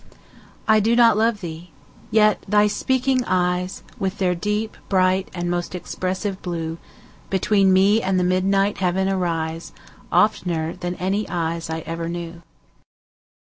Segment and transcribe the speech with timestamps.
[0.67, 6.41] I do not love thee!—yet thy speaking eyes, With their deep, bright, and most expressive
[6.41, 6.79] blue,
[7.29, 9.73] Between me and the midnight heaven arise,
[10.05, 12.41] 15 Oftener than any eyes I ever knew.